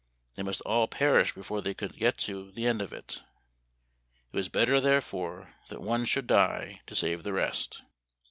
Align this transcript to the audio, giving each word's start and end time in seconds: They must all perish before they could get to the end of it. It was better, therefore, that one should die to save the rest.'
They 0.33 0.41
must 0.41 0.61
all 0.61 0.87
perish 0.87 1.33
before 1.35 1.61
they 1.61 1.75
could 1.75 1.93
get 1.95 2.17
to 2.25 2.49
the 2.51 2.65
end 2.65 2.81
of 2.81 2.91
it. 2.91 3.21
It 4.33 4.35
was 4.35 4.49
better, 4.49 4.81
therefore, 4.81 5.53
that 5.69 5.83
one 5.83 6.05
should 6.05 6.25
die 6.25 6.81
to 6.87 6.95
save 6.95 7.21
the 7.21 7.33
rest.' 7.33 7.83